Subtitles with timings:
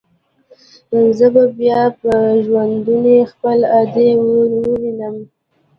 [1.17, 2.11] زه به بيا په
[2.45, 5.15] ژوندوني خپله ادې ووينم.